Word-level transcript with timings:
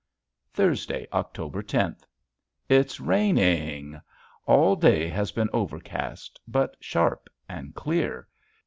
Thursday, 0.51 1.05
October 1.13 1.61
tenth. 1.61 2.07
It's 2.67 2.99
raining! 2.99 4.01
All 4.47 4.75
day 4.75 5.07
has 5.07 5.31
been 5.31 5.49
overcast, 5.53 6.39
but 6.47 6.75
sharp 6.79 7.29
and 7.47 7.75
clear. 7.75 8.27